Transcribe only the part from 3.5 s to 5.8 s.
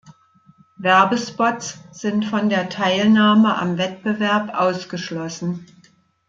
am Wettbewerb ausgeschlossen.